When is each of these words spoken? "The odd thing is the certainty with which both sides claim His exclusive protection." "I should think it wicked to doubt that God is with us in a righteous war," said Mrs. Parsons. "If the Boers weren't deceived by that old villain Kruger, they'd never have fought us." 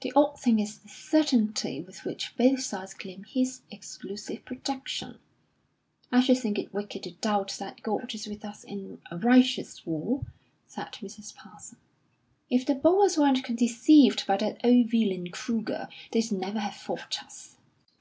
"The 0.00 0.12
odd 0.16 0.40
thing 0.40 0.58
is 0.58 0.76
the 0.80 0.88
certainty 0.88 1.80
with 1.80 2.04
which 2.04 2.34
both 2.36 2.62
sides 2.62 2.94
claim 2.94 3.22
His 3.22 3.60
exclusive 3.70 4.44
protection." 4.44 5.20
"I 6.10 6.18
should 6.18 6.38
think 6.38 6.58
it 6.58 6.74
wicked 6.74 7.04
to 7.04 7.12
doubt 7.12 7.54
that 7.60 7.84
God 7.84 8.12
is 8.12 8.26
with 8.26 8.44
us 8.44 8.64
in 8.64 9.00
a 9.08 9.16
righteous 9.16 9.86
war," 9.86 10.24
said 10.66 10.94
Mrs. 10.94 11.32
Parsons. 11.32 11.80
"If 12.50 12.66
the 12.66 12.74
Boers 12.74 13.16
weren't 13.16 13.56
deceived 13.56 14.26
by 14.26 14.36
that 14.38 14.58
old 14.64 14.90
villain 14.90 15.30
Kruger, 15.30 15.86
they'd 16.10 16.32
never 16.32 16.58
have 16.58 16.74
fought 16.74 17.22
us." 17.22 17.54